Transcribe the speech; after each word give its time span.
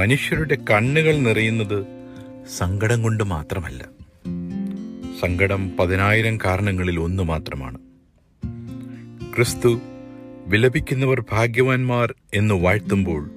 മനുഷ്യരുടെ 0.00 0.56
കണ്ണുകൾ 0.70 1.16
നിറയുന്നത് 1.16 1.86
സങ്കടം 2.58 3.02
കൊണ്ട് 3.02 3.24
മാത്രമല്ല. 3.24 3.84
സങ്കടം 5.20 5.76
പതിനായിരം 5.80 6.38
കാരണങ്ങളിൽ 6.44 7.00
ഒന്ന് 7.00 7.22
മാത്രമാണ്. 7.22 7.78
ക്രിസ്തു 9.36 9.80
വിലപിക്കുന്നവർ 10.46 11.24
ഭാഗ്യവാന്മാർ 11.32 12.14
എന്ന് 12.34 12.54
വാഴ്ത്തുമ്പോൾ 12.54 13.30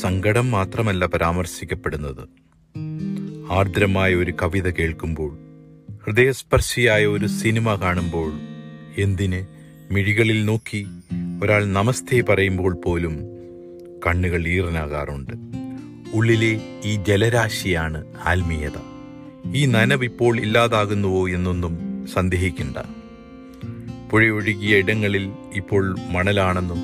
സങ്കടം 0.00 0.50
മാത്രമല്ല 0.50 1.06
പരാമർശിക്കപ്പെടുന്നത്. 1.06 2.28
ആർദ്രമായ 3.52 4.14
ഒരു 4.14 4.32
കവിത 4.42 4.70
കേൾക്കുമ്പോൾ 4.70 5.38
ഹൃദയസ്പർശിയായ 6.06 7.06
ഒരു 7.06 7.26
സിനിമ 7.26 7.74
കാണുമ്പോൾ 7.74 8.32
എന്തിന് 8.98 9.46
മിഴികളിൽ 9.92 10.44
നോക്കി 10.44 10.86
ഒരാൾ 11.42 11.72
നമസ്തേ 11.72 12.20
പറയുമ്പോൾ 12.20 12.74
പോലും 12.74 13.18
കണ്ണുകൾ 14.06 14.48
ഈറനാകാറുണ്ട്. 14.48 15.47
ഉള്ളിലെ 16.14 16.60
ഈ 16.84 16.96
ജലരാശിയാണ് 16.96 18.04
ആത്മീയത. 18.24 18.70
ഈ 19.54 19.66
നനവ് 19.66 20.04
ഇപ്പോൾ 20.04 20.40
ഇല്ലാതാകുന്നുവോ 20.40 21.28
എന്നൊന്നും 21.28 22.06
സന്ദേഹിക്കണ്ട. 22.14 22.76
പുഴയൊഴുകിയ 24.10 24.76
ഇടങ്ങളിൽ 24.76 25.30
ഇപ്പോൾ 25.54 25.96
മണലാണെന്നും 26.10 26.78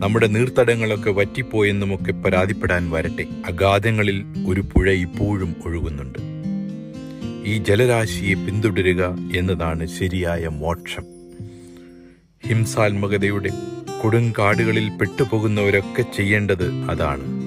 നമ്മുടെ 0.00 0.26
നീർത്തടങ്ങളൊക്കെ 0.26 1.10
വറ്റിപ്പോയെന്നുമൊക്കെ 1.10 2.12
പരാതിപ്പെടാൻ 2.12 2.90
വരട്ടെ. 2.90 3.26
അഗാധങ്ങളിൽ 3.46 4.24
ഒരു 4.48 4.60
പുഴ 4.60 4.90
ഇപ്പോഴും 4.90 5.54
ഒഴുകുന്നുണ്ട്. 5.64 6.18
ഈ 7.44 7.58
ജലരാശിയെ 7.58 8.34
പിന്തുടരുക 8.34 9.18
എന്നതാണ് 9.36 9.86
ശരിയായ 9.86 10.46
മോക്ഷം. 10.46 11.04
ഹിംസാത്മകതയുടെ 12.48 13.50
കൊടുങ്കാടുകളിൽ 14.02 14.88
പെട്ടുപോകുന്നവരൊക്കെ 14.88 16.02
ചെയ്യേണ്ടത് 16.16 16.72
അതാണ്. 16.90 17.39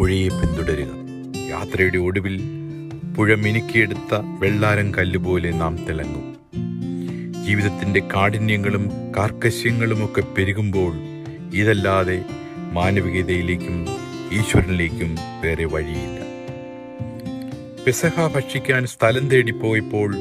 പുഴയെ 0.00 0.28
പിന്തുടരുക. 0.28 0.88
യാത്രയുടെ 1.48 1.98
ഒടുവിൽ 1.98 2.40
പുഴ 3.16 3.34
മിനുക്കിയെടുത്ത 3.34 4.14
വെള്ളാരം 4.38 4.94
കല്ലുപോലെ 4.94 5.50
നാം 5.50 5.86
തിളങ്ങും. 5.86 6.36
ജീവിതത്തിന്റെ 7.44 8.00
കാഠിന്യങ്ങളും 8.14 8.90
കാർക്കശ്യങ്ങളുമൊക്കെ 9.16 10.20
പെരുകുമ്പോൾ 10.20 10.94
ഇതല്ലാതെ 11.54 12.24
മാനവികതയിലേക്കും 12.72 13.86
ഈശ്വരനിലേക്കും 14.32 15.16
വേറെ 15.44 15.64
വഴിയില്ല. 15.64 16.18
പെസഹ 17.86 18.26
ഭക്ഷിക്കാൻ 18.26 18.86
സ്ഥലം 18.86 19.28
തേടിപ്പോയപ്പോൾ 19.28 20.14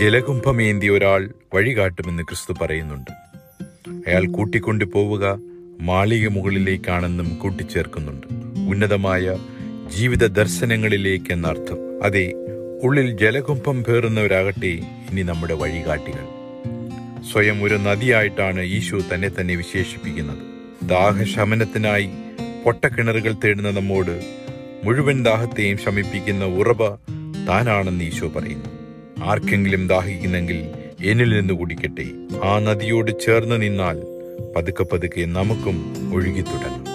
ജലകുംഭമേന്തിയ 0.00 0.90
ഒരാൾ 0.90 1.34
വഴികാട്ടുമെന്ന് 1.54 2.22
ക്രിസ്തു 2.22 2.64
പറയുന്നുണ്ട്. 2.64 3.10
അയാൾ 4.08 4.26
കൂട്ടിക്കൊണ്ടു 4.26 4.84
പോവുക 4.84 5.38
മാളിക 5.80 6.28
മുകളിലേക്കാണെന്നും 6.28 7.34
കൂട്ടിച്ചേർക്കുന്നുണ്ട്. 7.34 8.37
ഉന്നതമായ 8.68 9.36
ജീവിത 9.96 10.26
ദർശനങ്ങളിലേക്ക് 10.26 11.32
എന്നർത്ഥം. 11.32 11.78
അതെ 12.02 12.32
ഉള്ളിൽ 12.82 13.18
ജലകുംഭം 13.18 13.84
പേറുന്നവരാകട്ടെ 13.84 14.72
ഇനി 15.10 15.22
നമ്മുടെ 15.22 15.54
വഴികാട്ടികൾ. 15.54 16.24
സ്വയം 17.32 17.62
ഒരു 17.62 17.74
നദിയായിട്ടാണ് 17.74 18.60
ഈശു 18.60 19.00
തന്നെ 19.14 19.30
തന്നെ 19.40 19.54
വിശേഷിപ്പിക്കുന്നത്. 19.54 20.42
ദാഹശമനത്തിനായി 20.88 22.08
പൊട്ടക്കിണറുകൾ 22.64 23.34
തേടുന്ന 23.44 23.70
നമ്മോട് 23.70 24.16
മുഴുവൻ 24.84 25.24
ദാഹത്തെയും 25.24 25.78
ശമിപ്പിക്കുന്ന 25.78 26.44
ഉറവ 26.44 26.88
താനാണെന്ന് 27.48 28.04
ഈശോ 28.04 28.28
പറയുന്നു. 28.28 28.70
ആർക്കെങ്കിലും 29.24 29.88
ദാഹിക്കുന്നെങ്കിൽ 29.88 30.60
എന്നിൽ 31.04 31.30
നിന്ന് 31.40 31.54
കുടിക്കട്ടെ. 31.54 32.06
ആ 32.44 32.58
നദിയോട് 32.58 33.10
ചേർന്ന് 33.26 33.62
നിന്നാൽ 33.62 33.98
പതുക്കെ 34.56 34.84
പതുക്കെ 34.84 35.24
നമുക്കും 35.24 35.76
ഒഴുകി 36.14 36.40
തുടങ്ങും 36.40 36.87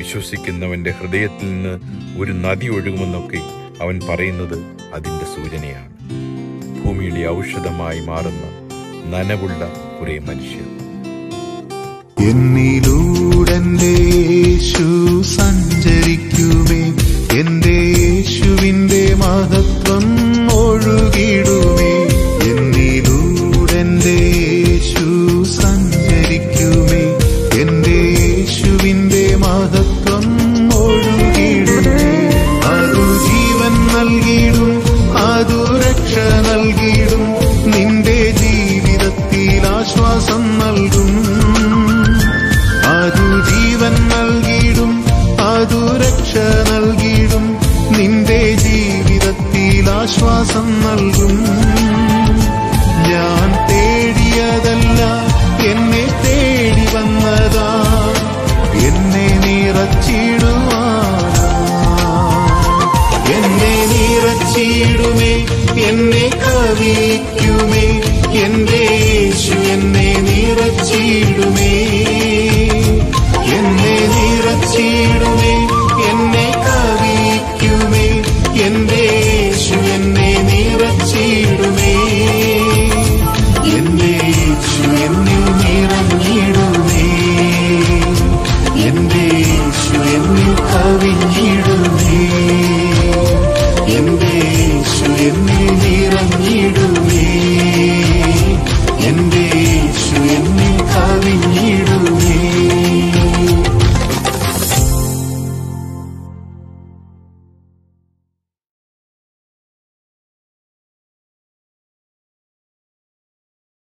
വിശ്വസിക്കുന്നവന്റെ 0.00 0.90
ഹൃദയത്തിൽ 0.90 1.46
നിന്ന് 1.46 1.74
ഒരു 2.20 2.32
നദി 2.32 2.68
ഒഴുകുമെന്നൊക്കെ 2.68 3.40
അവൻ 3.82 4.00
പറയുന്നത് 4.08 4.56
അതിന്റെ 4.94 5.26
സൂചനയാണ്. 5.34 5.90
ഭൂമിയുടെ 6.82 7.22
ഔഷധമായി 7.30 8.00
മാറുന്ന 8.00 8.44
നനവുള്ള 9.12 9.62
കുറെ 10.00 10.18
മനുഷ്യർ 10.18 10.66
എന്നിലൂടെന്റെ 12.28 13.94
ആശ്വാസം 50.50 50.80
നൽകും. 50.80 51.34
ഞാൻ 53.10 53.68
തേടിയതല്ല 53.68 55.00
എന്നെ 55.70 56.04
തേടി 56.24 56.96
വന്നതാ. 56.96 57.70
എന്നെ 58.74 59.26
നിറച്ചിടുവാനാ. 59.46 61.48
എന്നെ 63.34 63.74
നിറച്ചിടുമേ 63.92 65.46
എന്നെ 65.88 66.18
കവിക്കുമേ. 66.18 68.00
എന്റെ 68.44 68.86
യേശു 68.90 69.52
എന്നെ 69.52 70.20
നിറച്ചിടുമേ. 70.20 72.19